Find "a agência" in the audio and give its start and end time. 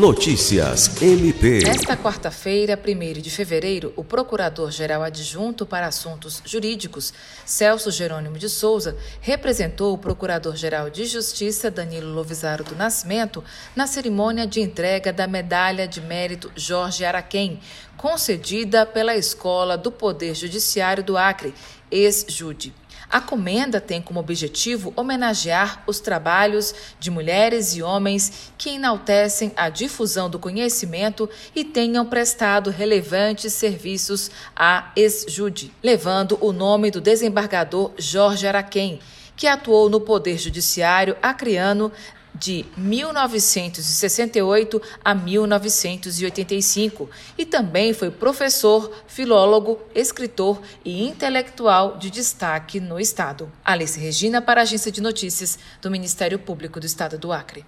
54.60-54.90